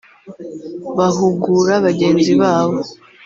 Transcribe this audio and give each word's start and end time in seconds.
bahugura 0.97 1.73
bagenzi 1.85 2.31
babo 2.41 2.79